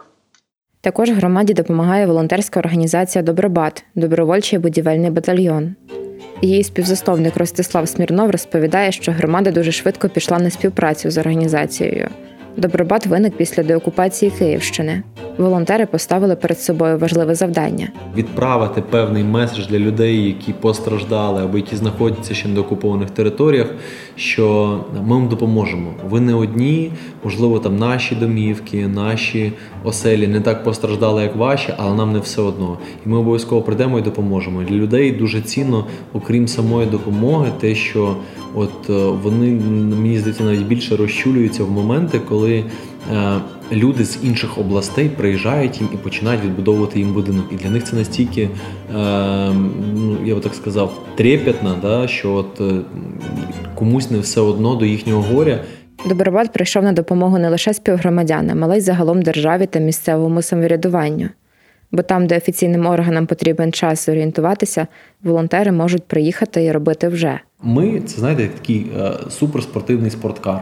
Також 0.83 1.09
громаді 1.09 1.53
допомагає 1.53 2.05
волонтерська 2.05 2.59
організація 2.59 3.23
Добробат, 3.23 3.83
добровольчий 3.95 4.59
будівельний 4.59 5.09
батальйон. 5.09 5.75
Її 6.41 6.63
співзасновник 6.63 7.37
Ростислав 7.37 7.87
Смірнов 7.87 8.31
розповідає, 8.31 8.91
що 8.91 9.11
громада 9.11 9.51
дуже 9.51 9.71
швидко 9.71 10.09
пішла 10.09 10.39
на 10.39 10.49
співпрацю 10.49 11.11
з 11.11 11.17
організацією. 11.17 12.09
Добробат 12.57 13.05
виник 13.05 13.37
після 13.37 13.63
деокупації 13.63 14.31
Київщини. 14.39 15.03
Волонтери 15.37 15.85
поставили 15.85 16.35
перед 16.35 16.59
собою 16.59 16.97
важливе 16.97 17.35
завдання 17.35 17.87
відправити 18.17 18.81
певний 18.81 19.23
меседж 19.23 19.67
для 19.67 19.79
людей, 19.79 20.25
які 20.27 20.53
постраждали 20.53 21.43
або 21.43 21.57
які 21.57 21.75
знаходяться 21.75 22.33
ще 22.33 22.47
на 22.47 22.61
окупованих 22.61 23.09
територіях. 23.09 23.67
Що 24.15 24.79
ми 25.07 25.15
вам 25.15 25.27
допоможемо. 25.27 25.93
Ви 26.09 26.19
не 26.19 26.33
одні, 26.33 26.91
можливо, 27.23 27.59
там 27.59 27.77
наші 27.77 28.15
домівки, 28.15 28.87
наші 28.87 29.53
оселі 29.83 30.27
не 30.27 30.41
так 30.41 30.63
постраждали, 30.63 31.23
як 31.23 31.35
ваші, 31.35 31.73
але 31.77 31.95
нам 31.95 32.13
не 32.13 32.19
все 32.19 32.41
одно. 32.41 32.77
І 33.05 33.09
ми 33.09 33.17
обов'язково 33.17 33.61
прийдемо 33.61 33.99
і 33.99 34.01
допоможемо. 34.01 34.63
Для 34.63 34.75
людей 34.75 35.11
дуже 35.11 35.41
цінно, 35.41 35.85
окрім 36.13 36.47
самої 36.47 36.87
допомоги, 36.87 37.51
те, 37.59 37.75
що 37.75 38.15
от 38.55 38.89
е, 38.89 38.93
вони 39.23 39.51
мені 39.95 40.19
здається 40.19 40.43
навіть 40.43 40.67
більше 40.67 40.95
розчулюються 40.95 41.63
в 41.63 41.71
моменти, 41.71 42.21
коли. 42.29 42.42
Е, 42.51 43.41
люди 43.71 44.05
з 44.05 44.19
інших 44.23 44.57
областей 44.57 45.09
приїжджають 45.09 45.81
їм 45.81 45.89
і 45.93 45.97
починають 45.97 46.43
відбудовувати 46.43 46.99
їм 46.99 47.13
будинок. 47.13 47.45
І 47.51 47.55
для 47.55 47.69
них 47.69 47.83
це 47.83 47.95
настільки, 47.95 48.41
е, 48.41 48.49
ну 49.93 50.17
я 50.25 50.35
би 50.35 50.41
так 50.41 50.55
сказав, 50.55 50.99
трепетно, 51.15 51.77
да, 51.81 52.07
що 52.07 52.33
от 52.33 52.61
е, 52.61 52.81
комусь 53.75 54.11
не 54.11 54.19
все 54.19 54.41
одно 54.41 54.75
до 54.75 54.85
їхнього 54.85 55.21
горя. 55.21 55.59
Добробат 56.05 56.53
прийшов 56.53 56.83
на 56.83 56.93
допомогу 56.93 57.37
не 57.37 57.49
лише 57.49 57.73
співгромадянам, 57.73 58.63
але 58.63 58.77
й 58.77 58.81
загалом 58.81 59.21
державі 59.21 59.65
та 59.65 59.79
місцевому 59.79 60.41
самоврядуванню. 60.41 61.29
Бо 61.91 62.01
там, 62.01 62.27
де 62.27 62.37
офіційним 62.37 62.85
органам 62.85 63.25
потрібен 63.25 63.73
час 63.73 64.05
зорієнтуватися, 64.05 64.87
волонтери 65.23 65.71
можуть 65.71 66.03
приїхати 66.03 66.63
і 66.63 66.71
робити 66.71 67.07
вже. 67.07 67.39
Ми 67.63 68.01
це 68.05 68.19
знаєте, 68.19 68.41
як 68.41 68.51
такий 68.53 68.85
е, 68.99 69.11
суперспортивний 69.29 70.11
спорткар 70.11 70.61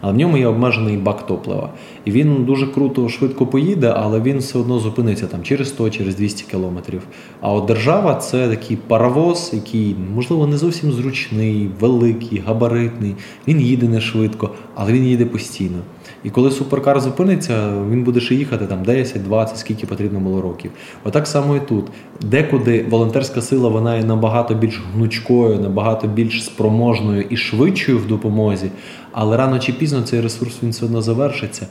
але 0.00 0.12
в 0.12 0.16
ньому 0.16 0.36
є 0.36 0.46
обмежений 0.46 0.96
бак 0.96 1.26
топлива. 1.26 1.70
І 2.04 2.10
він 2.10 2.44
дуже 2.44 2.66
круто, 2.66 3.08
швидко 3.08 3.46
поїде, 3.46 3.94
але 3.96 4.20
він 4.20 4.38
все 4.38 4.58
одно 4.58 4.78
зупиниться 4.78 5.26
там 5.26 5.42
через 5.42 5.68
100, 5.68 5.90
через 5.90 6.16
200 6.16 6.44
кілометрів. 6.50 7.02
А 7.40 7.52
от 7.52 7.66
держава 7.66 8.14
це 8.14 8.48
такий 8.48 8.76
паровоз, 8.76 9.50
який, 9.54 9.96
можливо, 10.14 10.46
не 10.46 10.56
зовсім 10.56 10.92
зручний, 10.92 11.70
великий, 11.80 12.42
габаритний. 12.46 13.14
Він 13.48 13.60
їде 13.60 13.88
не 13.88 14.00
швидко, 14.00 14.50
але 14.74 14.92
він 14.92 15.04
їде 15.04 15.24
постійно. 15.24 15.78
І 16.24 16.30
коли 16.30 16.50
суперкар 16.50 17.00
зупиниться, 17.00 17.82
він 17.90 18.04
буде 18.04 18.20
ще 18.20 18.34
їхати 18.34 18.66
там 18.66 18.82
10-20, 18.82 19.56
скільки 19.56 19.86
потрібно 19.86 20.20
було 20.20 20.42
років. 20.42 20.70
Отак 21.04 21.26
само 21.26 21.56
і 21.56 21.60
тут. 21.60 21.84
Декуди 22.20 22.86
волонтерська 22.90 23.42
сила 23.42 23.68
вона 23.68 23.96
є 23.96 24.04
набагато 24.04 24.54
більш 24.54 24.82
гнучкою, 24.94 25.60
набагато 25.60 26.06
більш 26.06 26.44
спроможною 26.44 27.24
і 27.30 27.36
швидшою 27.36 27.98
в 27.98 28.06
допомозі, 28.06 28.70
але 29.12 29.36
рано 29.36 29.58
чи 29.58 29.72
пізно 29.72 30.02
цей 30.02 30.20
ресурс 30.20 30.62
він 30.62 30.70
все 30.70 30.84
одно 30.84 31.02
завершиться. 31.02 31.66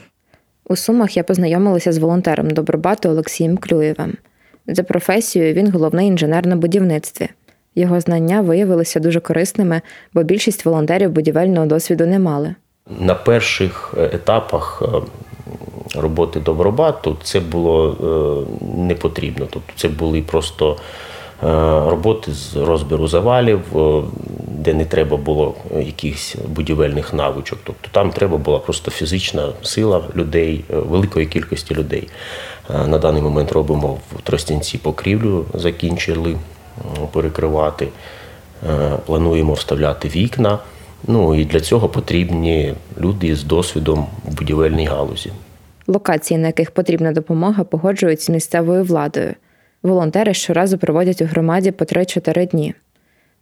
У 0.69 0.75
Сумах 0.75 1.17
я 1.17 1.23
познайомилася 1.23 1.91
з 1.91 1.97
волонтером 1.97 2.49
Добробату 2.49 3.09
Олексієм 3.09 3.57
Клюєвим. 3.57 4.13
За 4.67 4.83
професією 4.83 5.53
він 5.53 5.71
головний 5.71 6.07
інженер 6.07 6.47
на 6.47 6.55
будівництві. 6.55 7.29
Його 7.75 7.99
знання 7.99 8.41
виявилися 8.41 8.99
дуже 8.99 9.19
корисними, 9.19 9.81
бо 10.13 10.23
більшість 10.23 10.65
волонтерів 10.65 11.11
будівельного 11.11 11.65
досвіду 11.65 12.05
не 12.05 12.19
мали. 12.19 12.55
На 12.99 13.15
перших 13.15 13.93
е, 13.97 14.09
етапах 14.13 14.83
е, 14.85 15.01
роботи 15.99 16.39
Добробату 16.39 17.17
це 17.23 17.39
було 17.39 17.89
е, 17.91 18.67
не 18.77 18.95
потрібно. 18.95 19.47
Тобто 19.49 19.73
це 19.75 19.87
були 19.87 20.21
просто 20.21 20.77
роботи 21.85 22.31
з 22.31 22.55
розбіру 22.55 23.07
завалів, 23.07 23.61
де 24.67 24.73
не 24.73 24.85
треба 24.85 25.17
було 25.17 25.55
якихось 25.79 26.35
будівельних 26.47 27.13
навичок. 27.13 27.59
Тобто 27.63 27.89
там 27.91 28.11
треба 28.11 28.37
була 28.37 28.59
просто 28.59 28.91
фізична 28.91 29.49
сила 29.61 30.03
людей, 30.15 30.63
великої 30.69 31.25
кількості 31.25 31.75
людей. 31.75 32.09
На 32.87 32.97
даний 32.97 33.21
момент 33.21 33.51
робимо 33.51 33.97
в 34.15 34.21
Тростянці 34.21 34.77
покрівлю, 34.77 35.45
закінчили 35.53 36.35
перекривати. 37.11 37.87
Плануємо 39.05 39.53
вставляти 39.53 40.07
вікна. 40.07 40.59
Ну 41.07 41.35
і 41.35 41.45
для 41.45 41.59
цього 41.59 41.89
потрібні 41.89 42.73
люди 43.01 43.35
з 43.35 43.43
досвідом 43.43 44.07
у 44.27 44.31
будівельній 44.31 44.85
галузі. 44.85 45.31
Локації, 45.87 46.37
на 46.37 46.47
яких 46.47 46.71
потрібна 46.71 47.11
допомога, 47.11 47.63
погоджують 47.63 48.21
з 48.21 48.29
місцевою 48.29 48.83
владою. 48.83 49.33
Волонтери 49.83 50.33
щоразу 50.33 50.77
проводять 50.77 51.21
у 51.21 51.25
громаді 51.25 51.71
по 51.71 51.85
3-4 51.85 52.49
дні. 52.49 52.73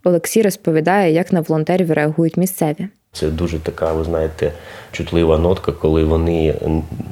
Олексій 0.07 0.41
розповідає, 0.41 1.13
як 1.13 1.33
на 1.33 1.41
волонтерів 1.41 1.91
реагують 1.91 2.37
місцеві. 2.37 2.87
Це 3.11 3.29
дуже 3.29 3.59
така, 3.59 3.93
ви 3.93 4.03
знаєте, 4.03 4.51
чутлива 4.91 5.37
нотка, 5.37 5.71
коли 5.71 6.03
вони 6.03 6.55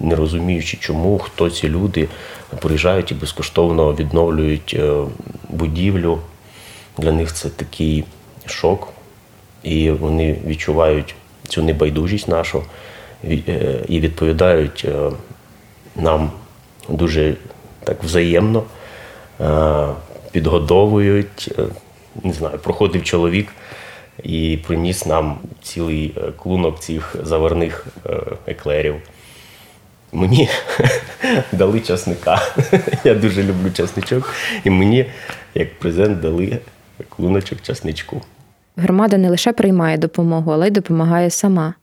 не 0.01 0.15
розуміючи, 0.15 0.77
чому 0.77 1.19
хто 1.19 1.49
ці 1.49 1.69
люди 1.69 2.07
приїжджають 2.59 3.11
і 3.11 3.15
безкоштовно 3.15 3.93
відновлюють 3.93 4.75
е, 4.79 4.93
будівлю. 5.49 6.19
Для 6.97 7.11
них 7.11 7.33
це 7.33 7.49
такий 7.49 8.03
шок 8.45 8.87
і 9.63 9.91
вони 9.91 10.37
відчувають 10.47 11.15
цю 11.47 11.63
небайдужість 11.63 12.27
нашу 12.27 12.63
е, 13.23 13.79
і 13.87 13.99
відповідають 13.99 14.85
е, 14.87 15.11
нам 15.95 16.31
дуже 16.89 17.35
так 17.83 18.03
взаємно, 18.03 18.63
е, 19.41 19.87
підгодовують. 20.31 21.55
Не 22.23 22.33
знаю, 22.33 22.57
проходив 22.57 23.03
чоловік 23.03 23.47
і 24.23 24.59
приніс 24.67 25.05
нам 25.05 25.37
цілий 25.61 26.15
клунок 26.37 26.79
цих 26.79 27.15
заварних 27.23 27.85
еклерів. 28.47 28.95
Мені 30.11 30.49
дали 31.51 31.79
часника. 31.79 32.41
Я 33.03 33.15
дуже 33.15 33.43
люблю 33.43 33.71
часничок, 33.73 34.33
і 34.63 34.69
мені, 34.69 35.05
як 35.55 35.79
презент, 35.79 36.19
дали 36.19 36.57
клуночок 37.09 37.61
часничку. 37.61 38.21
Громада 38.75 39.17
не 39.17 39.29
лише 39.29 39.53
приймає 39.53 39.97
допомогу, 39.97 40.51
але 40.51 40.67
й 40.67 40.71
допомагає 40.71 41.29
сама. 41.29 41.73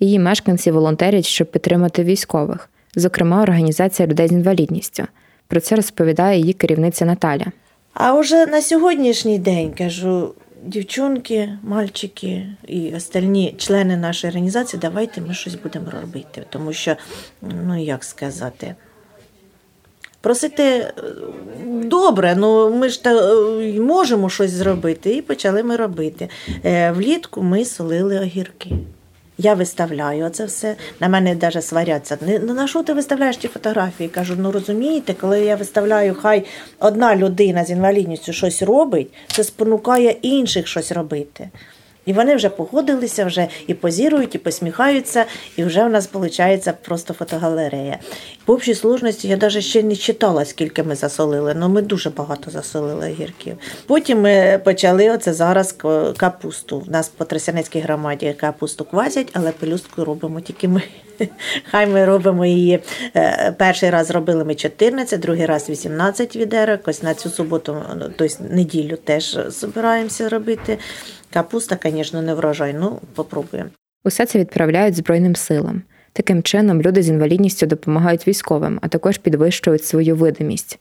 Її 0.00 0.18
мешканці 0.18 0.70
волонтерять, 0.70 1.24
щоб 1.24 1.50
підтримати 1.50 2.04
військових, 2.04 2.70
зокрема, 2.94 3.42
організація 3.42 4.08
людей 4.08 4.28
з 4.28 4.32
інвалідністю. 4.32 5.04
Про 5.48 5.60
це 5.60 5.76
розповідає 5.76 6.38
її 6.40 6.52
керівниця 6.52 7.04
Наталя. 7.04 7.46
А 7.92 8.12
вже 8.12 8.46
на 8.46 8.62
сьогоднішній 8.62 9.38
день 9.38 9.74
кажу, 9.78 10.34
дівчонки, 10.64 11.58
мальчики 11.62 12.46
і 12.66 12.94
остальні 12.94 13.54
члени 13.58 13.96
нашої 13.96 14.30
організації, 14.30 14.80
давайте 14.80 15.20
ми 15.20 15.34
щось 15.34 15.54
будемо 15.54 15.90
робити, 15.90 16.44
тому 16.50 16.72
що, 16.72 16.96
ну 17.42 17.82
як 17.82 18.04
сказати. 18.04 18.74
Просити 20.20 20.62
е, 20.62 20.92
добре, 21.84 22.36
ну 22.36 22.74
ми 22.74 22.88
ж 22.88 23.04
та 23.04 23.10
е, 23.10 23.80
можемо 23.80 24.30
щось 24.30 24.50
зробити. 24.50 25.16
І 25.16 25.22
почали 25.22 25.62
ми 25.62 25.76
робити. 25.76 26.28
Е, 26.64 26.92
влітку 26.92 27.42
ми 27.42 27.64
солили 27.64 28.20
огірки. 28.20 28.70
Я 29.38 29.54
виставляю 29.54 30.28
це 30.30 30.44
все. 30.44 30.76
На 31.00 31.08
мене 31.08 31.36
навіть 31.42 31.64
сваряться. 31.64 32.18
Ну 32.42 32.54
на 32.54 32.68
що 32.68 32.82
ти 32.82 32.92
виставляєш 32.92 33.36
ті 33.36 33.48
фотографії? 33.48 34.08
Кажу, 34.08 34.34
ну 34.38 34.52
розумієте, 34.52 35.14
коли 35.14 35.40
я 35.40 35.56
виставляю, 35.56 36.14
хай 36.14 36.44
одна 36.78 37.16
людина 37.16 37.64
з 37.64 37.70
інвалідністю 37.70 38.32
щось 38.32 38.62
робить, 38.62 39.08
це 39.26 39.44
спонукає 39.44 40.10
інших 40.22 40.66
щось 40.66 40.92
робити. 40.92 41.50
І 42.08 42.12
вони 42.12 42.36
вже 42.36 42.48
погодилися, 42.48 43.24
вже 43.24 43.48
і 43.66 43.74
позірують, 43.74 44.34
і 44.34 44.38
посміхаються, 44.38 45.24
і 45.56 45.64
вже 45.64 45.84
в 45.84 45.90
нас 45.90 46.08
виходить 46.12 46.68
просто 46.82 47.14
фотогалерея. 47.14 47.98
В 48.46 48.50
общій 48.50 48.74
сложності 48.74 49.28
я 49.28 49.36
навіть 49.36 49.64
ще 49.64 49.82
не 49.82 49.96
читала, 49.96 50.44
скільки 50.44 50.82
ми 50.82 50.94
засолили, 50.94 51.54
але 51.56 51.68
ми 51.68 51.82
дуже 51.82 52.10
багато 52.10 52.50
засолили 52.50 53.10
огірків. 53.10 53.56
Потім 53.86 54.20
ми 54.20 54.60
почали 54.64 55.10
оце 55.10 55.32
зараз 55.32 55.74
капусту. 56.16 56.84
У 56.88 56.90
нас 56.90 57.08
по 57.08 57.24
Тросянецькій 57.24 57.80
громаді 57.80 58.34
капусту 58.40 58.84
квазять, 58.84 59.28
але 59.32 59.52
пелюстку 59.52 60.04
робимо 60.04 60.40
тільки 60.40 60.68
ми. 60.68 60.82
Хай 61.70 61.86
ми 61.86 62.04
робимо 62.04 62.46
її. 62.46 62.80
Е, 63.16 63.54
перший 63.58 63.90
раз 63.90 64.10
робили 64.10 64.44
ми 64.44 64.54
14, 64.54 65.20
другий 65.20 65.46
раз 65.46 65.70
18 65.70 66.36
відерок. 66.36 66.80
Ось 66.86 67.02
на 67.02 67.14
цю 67.14 67.30
суботу, 67.30 67.76
тобто 68.16 68.44
неділю 68.50 68.96
теж 69.04 69.38
збираємося 69.46 70.28
робити. 70.28 70.78
Капуста, 71.32 71.78
звісно, 71.84 72.22
не 72.22 72.34
врожай, 72.34 72.74
ну 72.78 73.00
попробуємо. 73.14 73.70
Усе 74.04 74.26
це 74.26 74.38
відправляють 74.38 74.94
Збройним 74.94 75.36
силам. 75.36 75.82
Таким 76.12 76.42
чином, 76.42 76.82
люди 76.82 77.02
з 77.02 77.08
інвалідністю 77.08 77.66
допомагають 77.66 78.28
військовим, 78.28 78.78
а 78.82 78.88
також 78.88 79.18
підвищують 79.18 79.84
свою 79.84 80.16
видимість, 80.16 80.78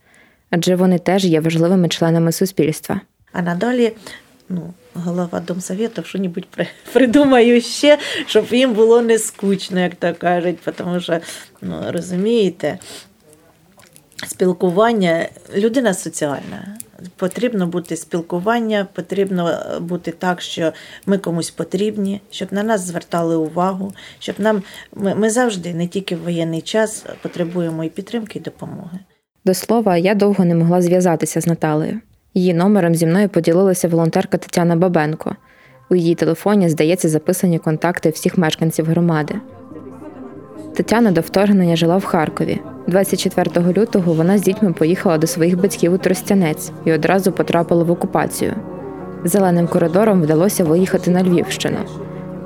адже 0.50 0.76
вони 0.76 1.00
теж 1.00 1.26
є 1.26 1.40
важливими 1.40 1.90
членами 1.90 2.32
суспільства. 2.32 3.02
А 3.32 3.42
надалі 3.42 3.94
ну, 4.50 4.74
голова 4.94 5.40
Домсовєту 5.40 6.04
що-небудь 6.04 6.48
придумаю 6.94 7.62
ще, 7.62 7.98
щоб 8.26 8.46
їм 8.52 8.74
було 8.74 9.02
не 9.02 9.18
скучно, 9.18 9.80
як 9.80 9.96
то 9.96 10.14
кажуть, 10.14 10.58
тому 10.76 11.00
що, 11.00 11.20
ну, 11.62 11.76
розумієте, 11.90 12.78
спілкування 14.28 15.30
людина 15.56 15.94
соціальна. 15.94 16.78
Потрібно 17.16 17.68
бути 17.68 17.96
спілкування, 17.96 18.88
потрібно 18.94 19.60
бути 19.82 20.12
так, 20.12 20.42
що 20.42 20.74
ми 21.06 21.18
комусь 21.18 21.50
потрібні, 21.50 22.22
щоб 22.32 22.54
на 22.54 22.64
нас 22.64 22.82
звертали 22.82 23.36
увагу, 23.36 23.94
щоб 24.20 24.36
нам 24.40 24.64
ми, 24.96 25.16
ми 25.16 25.30
завжди, 25.30 25.74
не 25.74 25.88
тільки 25.88 26.16
в 26.16 26.24
воєнний 26.24 26.62
час, 26.62 27.06
потребуємо 27.22 27.84
і 27.84 27.90
підтримки, 27.90 28.40
і 28.40 28.42
допомоги. 28.42 29.00
До 29.46 29.54
слова, 29.54 29.98
я 29.98 30.16
довго 30.16 30.46
не 30.46 30.56
могла 30.56 30.82
зв'язатися 30.82 31.42
з 31.42 31.48
Наталею. 31.48 32.00
Її 32.34 32.54
номером 32.54 32.96
зі 32.96 33.06
мною 33.06 33.30
поділилася 33.30 33.88
волонтерка 33.88 34.38
Тетяна 34.38 34.76
Бабенко. 34.76 35.36
У 35.90 35.96
її 35.96 36.16
телефоні, 36.16 36.70
здається, 36.70 37.10
записані 37.10 37.60
контакти 37.60 38.10
всіх 38.10 38.38
мешканців 38.38 38.86
громади. 38.86 39.36
Тетяна 40.76 41.12
до 41.12 41.22
вторгнення 41.22 41.76
жила 41.76 41.98
в 41.98 42.06
Харкові. 42.06 42.60
24 42.88 43.74
лютого 43.78 44.14
вона 44.14 44.38
з 44.38 44.42
дітьми 44.42 44.74
поїхала 44.74 45.18
до 45.18 45.28
своїх 45.28 45.62
батьків 45.62 45.94
у 45.94 45.98
Тростянець 45.98 46.72
і 46.86 46.94
одразу 46.94 47.32
потрапила 47.32 47.84
в 47.84 47.92
окупацію. 47.92 48.54
Зеленим 49.24 49.68
коридором 49.68 50.22
вдалося 50.22 50.64
виїхати 50.64 51.12
на 51.12 51.24
Львівщину. 51.24 51.78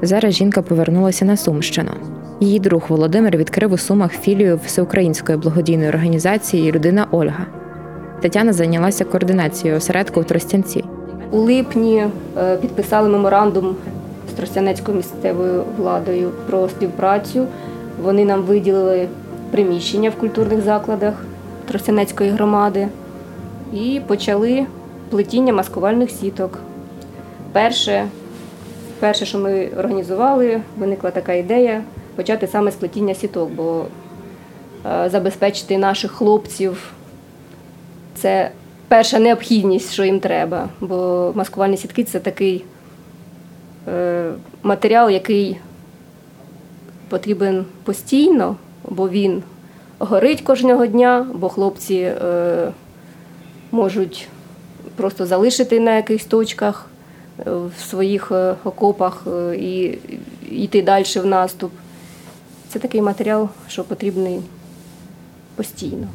Зараз 0.01 0.34
жінка 0.34 0.62
повернулася 0.62 1.25
на 1.25 1.38
Сумщину. 1.38 1.92
Її 2.40 2.60
друг 2.60 2.84
Володимир 2.90 3.38
відкрив 3.38 3.74
у 3.74 3.78
Сумах 3.78 4.12
філію 4.12 4.60
всеукраїнської 4.66 5.38
благодійної 5.38 5.90
організації 5.90 6.72
Людина 6.72 7.08
Ольга. 7.12 7.46
Тетяна 8.22 8.54
зайнялася 8.54 9.06
координацією 9.06 9.78
осередку 9.78 10.22
в 10.22 10.25
Тростянці. 10.25 10.84
У 11.32 11.38
липні 11.38 12.06
е, 12.38 12.58
підписали 12.58 13.10
меморандум 13.10 13.75
з 14.30 14.34
Тростянецькою 14.34 14.98
місцевою 14.98 15.63
владою 15.78 16.30
про 16.50 16.70
співпрацю. 16.70 17.48
Вони 18.01 18.25
нам 18.25 18.41
виділили 18.41 19.07
приміщення 19.51 20.10
в 20.10 20.15
культурних 20.15 20.62
закладах 20.62 21.13
Тростянецької 21.67 22.29
громади 22.29 22.88
і 23.74 24.01
почали 24.07 24.65
плетіння 25.10 25.53
маскувальних 25.53 26.10
сіток. 26.12 26.60
Перше, 27.51 28.07
перше, 29.00 29.25
що 29.25 29.39
ми 29.39 29.69
організували, 29.77 30.62
виникла 30.77 31.12
така 31.12 31.33
ідея 31.33 31.83
почати 32.15 32.48
саме 32.48 32.71
з 32.71 32.75
плетіння 32.75 33.13
сіток, 33.13 33.49
бо 33.49 33.86
е, 34.86 35.10
забезпечити 35.10 35.77
наших 35.77 36.12
хлопців 36.12 36.93
це 38.15 38.51
перша 38.88 39.19
необхідність, 39.19 39.93
що 39.93 40.04
їм 40.04 40.19
треба. 40.19 40.69
Бо 40.82 41.32
маскувальні 41.36 41.77
сітки 41.77 42.04
це 42.04 42.19
такий 42.19 42.65
е, 43.88 44.32
матеріал, 44.63 45.10
який 45.10 45.58
потрібен 47.12 47.65
постійно, 47.84 48.56
бо 48.89 49.10
він 49.10 49.43
горить 50.00 50.41
кожного 50.41 50.88
дня, 50.88 51.28
бо 51.34 51.50
хлопці 51.50 51.95
е, 51.95 52.71
можуть 53.71 54.28
просто 54.95 55.26
залишити 55.26 55.80
на 55.80 55.95
якихось 55.95 56.26
точках 56.26 56.89
е, 57.39 57.43
в 57.52 57.82
своїх 57.89 58.32
е, 58.32 58.56
окопах 58.63 59.28
е, 59.28 59.56
і 59.56 60.00
йти 60.52 60.82
далі 60.82 61.06
в 61.15 61.26
наступ. 61.26 61.71
Це 62.69 62.80
такий 62.80 63.02
матеріал, 63.02 63.50
що 63.67 63.84
потрібний 63.84 64.41
постійно. 65.56 66.08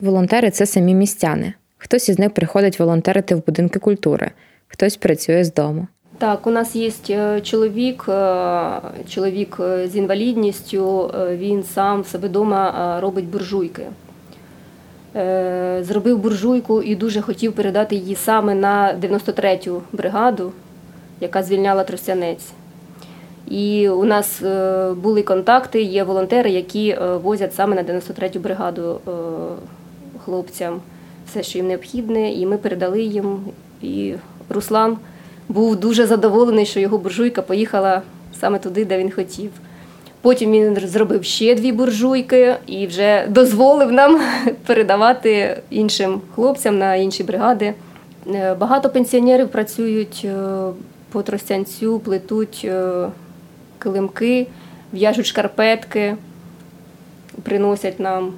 Волонтери 0.00 0.50
це 0.50 0.66
самі 0.66 0.94
містяни. 0.94 1.54
Хтось 1.78 2.08
із 2.08 2.18
них 2.18 2.34
приходить 2.34 2.78
волонтерити 2.78 3.34
в 3.34 3.46
будинки 3.46 3.78
культури, 3.78 4.30
хтось 4.68 4.96
працює 4.96 5.44
з 5.44 5.54
дому. 5.54 5.86
Так, 6.22 6.46
у 6.46 6.50
нас 6.50 6.76
є 6.76 6.92
е, 7.10 7.40
чоловік, 7.40 8.04
е, 8.08 8.80
чоловік 9.08 9.56
е, 9.60 9.88
з 9.88 9.96
інвалідністю, 9.96 11.10
він 11.30 11.62
сам 11.62 12.02
в 12.02 12.06
себе 12.06 12.28
вдома 12.28 12.98
робить 13.00 13.24
буржуйки. 13.24 13.86
Зробив 15.80 16.18
буржуйку 16.18 16.82
і 16.82 16.94
дуже 16.96 17.20
хотів 17.20 17.52
передати 17.52 17.96
її 17.96 18.14
саме 18.14 18.54
на 18.54 18.94
93-ю 19.02 19.82
бригаду, 19.92 20.52
яка 21.20 21.42
звільняла 21.42 21.84
Тростянець. 21.84 22.50
І 23.48 23.88
у 23.88 24.04
нас 24.04 24.42
були 24.96 25.22
контакти, 25.22 25.82
є 25.82 26.04
волонтери, 26.04 26.50
які 26.50 26.98
возять 27.22 27.54
саме 27.54 27.76
на 27.76 27.82
93-ю 27.82 28.40
бригаду 28.40 29.00
хлопцям 30.24 30.80
все, 31.26 31.42
що 31.42 31.58
їм 31.58 31.66
необхідне, 31.66 32.32
і 32.32 32.46
ми 32.46 32.56
передали 32.56 33.02
їм. 33.02 33.40
І 33.82 34.14
Руслан 34.48 34.96
був 35.48 35.76
дуже 35.76 36.06
задоволений, 36.06 36.66
що 36.66 36.80
його 36.80 36.98
буржуйка 36.98 37.42
поїхала 37.42 38.02
саме 38.40 38.58
туди, 38.58 38.84
де 38.84 38.98
він 38.98 39.10
хотів. 39.10 39.50
Потім 40.20 40.52
він 40.52 40.78
зробив 40.88 41.24
ще 41.24 41.54
дві 41.54 41.72
буржуйки 41.72 42.54
і 42.66 42.86
вже 42.86 43.26
дозволив 43.28 43.92
нам 43.92 44.20
передавати 44.66 45.62
іншим 45.70 46.20
хлопцям 46.34 46.78
на 46.78 46.94
інші 46.94 47.22
бригади. 47.22 47.74
Е, 48.34 48.54
багато 48.54 48.90
пенсіонерів 48.90 49.48
працюють 49.48 50.22
е, 50.24 50.36
по 51.12 51.22
тростянцю, 51.22 51.98
плетуть 51.98 52.62
е, 52.64 53.08
килимки, 53.78 54.46
в'яжуть 54.92 55.26
шкарпетки, 55.26 56.16
приносять 57.42 58.00
нам. 58.00 58.32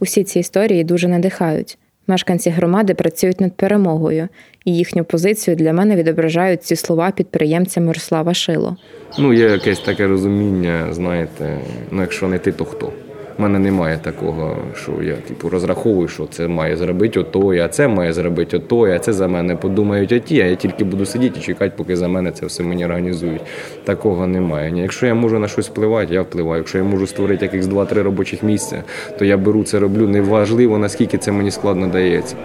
Усі 0.00 0.24
ці 0.24 0.38
історії 0.38 0.84
дуже 0.84 1.08
надихають. 1.08 1.78
Мешканці 2.10 2.50
громади 2.50 2.94
працюють 2.94 3.40
над 3.40 3.56
перемогою, 3.56 4.28
і 4.64 4.76
їхню 4.76 5.04
позицію 5.04 5.56
для 5.56 5.72
мене 5.72 5.96
відображають 5.96 6.62
ці 6.62 6.76
слова 6.76 7.10
підприємця 7.10 7.80
Мирослава 7.80 8.34
Шило. 8.34 8.76
Ну, 9.18 9.32
є 9.32 9.48
якесь 9.48 9.80
таке 9.80 10.06
розуміння, 10.06 10.88
знаєте, 10.92 11.58
ну 11.90 12.00
якщо 12.00 12.28
не 12.28 12.38
ти, 12.38 12.52
то 12.52 12.64
хто? 12.64 12.92
У 13.40 13.42
мене 13.42 13.58
немає 13.58 13.98
такого, 14.02 14.56
що 14.74 14.92
я 15.02 15.16
типу 15.16 15.48
розраховую, 15.48 16.08
що 16.08 16.26
це 16.26 16.48
має 16.48 16.76
зробити 16.76 17.20
ото, 17.20 17.50
а 17.50 17.68
це 17.68 17.88
має 17.88 18.12
зробити 18.12 18.56
ото, 18.56 18.82
а 18.82 18.98
це 18.98 19.12
за 19.12 19.28
мене 19.28 19.56
подумають 19.56 20.12
оті, 20.12 20.40
а 20.40 20.46
я 20.46 20.56
тільки 20.56 20.84
буду 20.84 21.06
сидіти 21.06 21.40
і 21.40 21.42
чекати, 21.42 21.72
поки 21.76 21.96
за 21.96 22.08
мене 22.08 22.32
це 22.32 22.46
все 22.46 22.62
мені 22.62 22.84
організують. 22.84 23.40
Такого 23.84 24.26
немає. 24.26 24.72
Якщо 24.76 25.06
я 25.06 25.14
можу 25.14 25.38
на 25.38 25.48
щось 25.48 25.68
впливати, 25.68 26.14
я 26.14 26.22
впливаю. 26.22 26.60
Якщо 26.60 26.78
я 26.78 26.84
можу 26.84 27.06
створити 27.06 27.44
якихось 27.44 27.66
два-три 27.66 28.02
робочих 28.02 28.42
місця, 28.42 28.82
то 29.18 29.24
я 29.24 29.36
беру 29.36 29.64
це 29.64 29.78
роблю. 29.78 30.08
Неважливо, 30.08 30.78
наскільки 30.78 31.18
це 31.18 31.32
мені 31.32 31.50
складно 31.50 31.86
дається. 31.86 32.36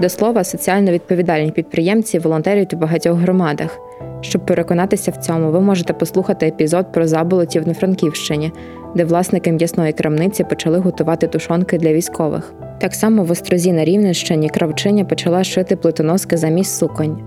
До 0.00 0.08
слова, 0.08 0.44
соціально 0.44 0.92
відповідальні 0.92 1.50
підприємці 1.50 2.18
волонтерюють 2.18 2.74
у 2.74 2.76
багатьох 2.76 3.18
громадах. 3.18 3.78
Щоб 4.20 4.46
переконатися 4.46 5.10
в 5.10 5.16
цьому, 5.16 5.50
ви 5.50 5.60
можете 5.60 5.92
послухати 5.92 6.46
епізод 6.46 6.92
про 6.92 7.06
заболотів 7.06 7.68
на 7.68 7.74
Франківщині, 7.74 8.52
де 8.96 9.04
власники 9.04 9.52
м'ясної 9.52 9.92
крамниці 9.92 10.44
почали 10.44 10.78
готувати 10.78 11.26
тушонки 11.26 11.78
для 11.78 11.92
військових. 11.92 12.54
Так 12.80 12.94
само 12.94 13.24
в 13.24 13.30
Острозі 13.30 13.72
на 13.72 13.84
Рівненщині 13.84 14.48
кравчиня 14.48 15.04
почала 15.04 15.44
шити 15.44 15.76
плитоноски 15.76 16.36
замість 16.36 16.76
суконь. 16.76 17.18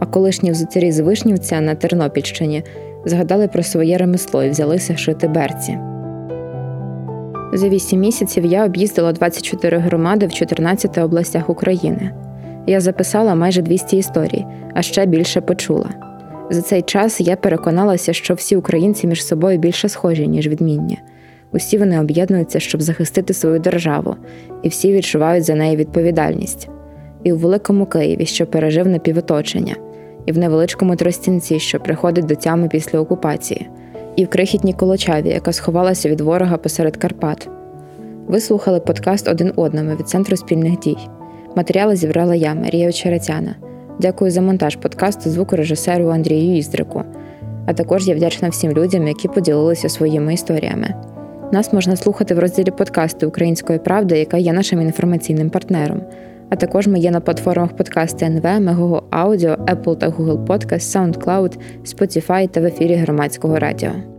А 0.00 0.06
колишні 0.06 0.50
взуцярі 0.50 0.92
з 0.92 1.00
Вишнівця 1.00 1.60
на 1.60 1.74
Тернопільщині 1.74 2.64
згадали 3.04 3.48
про 3.48 3.62
своє 3.62 3.98
ремесло 3.98 4.44
і 4.44 4.50
взялися 4.50 4.96
шити 4.96 5.28
берці. 5.28 5.78
За 7.58 7.68
вісім 7.68 8.00
місяців 8.00 8.44
я 8.44 8.64
об'їздила 8.64 9.12
24 9.12 9.78
громади 9.78 10.26
в 10.26 10.32
14 10.32 10.98
областях 10.98 11.50
України. 11.50 12.10
Я 12.66 12.80
записала 12.80 13.34
майже 13.34 13.62
200 13.62 13.96
історій, 13.96 14.44
а 14.74 14.82
ще 14.82 15.06
більше 15.06 15.40
почула. 15.40 15.90
За 16.50 16.62
цей 16.62 16.82
час 16.82 17.20
я 17.20 17.36
переконалася, 17.36 18.12
що 18.12 18.34
всі 18.34 18.56
українці 18.56 19.06
між 19.06 19.26
собою 19.26 19.58
більше 19.58 19.88
схожі, 19.88 20.28
ніж 20.28 20.48
відмінні. 20.48 20.98
Усі 21.52 21.78
вони 21.78 22.00
об'єднуються, 22.00 22.60
щоб 22.60 22.82
захистити 22.82 23.34
свою 23.34 23.58
державу, 23.58 24.16
і 24.62 24.68
всі 24.68 24.92
відчувають 24.92 25.44
за 25.44 25.54
неї 25.54 25.76
відповідальність. 25.76 26.68
І 27.24 27.32
у 27.32 27.36
великому 27.36 27.86
Києві, 27.86 28.26
що 28.26 28.46
пережив 28.46 28.88
напівоточення, 28.88 29.76
і 30.26 30.32
в 30.32 30.38
невеличкому 30.38 30.96
Тростянці, 30.96 31.58
що 31.58 31.80
приходить 31.80 32.26
до 32.26 32.34
тями 32.34 32.68
після 32.68 32.98
окупації, 32.98 33.68
і 34.18 34.24
в 34.24 34.28
крихітній 34.28 34.72
Колочаві, 34.72 35.28
яка 35.28 35.52
сховалася 35.52 36.08
від 36.08 36.20
ворога 36.20 36.56
посеред 36.56 36.96
Карпат. 36.96 37.48
Ви 38.26 38.40
слухали 38.40 38.80
подкаст 38.80 39.28
один 39.28 39.52
одному 39.56 39.96
від 39.96 40.08
Центру 40.08 40.36
спільних 40.36 40.78
дій. 40.78 40.96
Матеріали 41.56 41.96
зібрала 41.96 42.34
я, 42.34 42.54
Марія 42.54 42.88
Очеретяна. 42.88 43.54
Дякую 44.00 44.30
за 44.30 44.40
монтаж 44.40 44.76
подкасту 44.76 45.30
звукорежисеру 45.30 46.08
Андрію 46.08 46.56
Іздрику. 46.56 47.02
А 47.66 47.72
також 47.72 48.08
я 48.08 48.14
вдячна 48.14 48.48
всім 48.48 48.72
людям, 48.72 49.08
які 49.08 49.28
поділилися 49.28 49.88
своїми 49.88 50.34
історіями. 50.34 50.94
Нас 51.52 51.72
можна 51.72 51.96
слухати 51.96 52.34
в 52.34 52.38
розділі 52.38 52.70
подкасти 52.70 53.26
Української 53.26 53.78
правди, 53.78 54.18
яка 54.18 54.36
є 54.36 54.52
нашим 54.52 54.80
інформаційним 54.80 55.50
партнером. 55.50 56.00
А 56.50 56.56
також 56.56 56.86
ми 56.86 56.98
є 56.98 57.10
на 57.10 57.20
платформах 57.20 57.76
подкасти 57.76 58.26
НВ, 58.26 58.60
Мегого 58.60 59.02
Аудіо, 59.10 59.50
Apple 59.50 59.96
та 59.96 60.08
Google 60.08 60.44
Podcast, 60.44 61.12
SoundCloud, 61.12 61.58
Spotify 61.84 62.48
та 62.48 62.60
в 62.60 62.64
ефірі 62.64 62.94
громадського 62.94 63.58
радіо. 63.58 64.17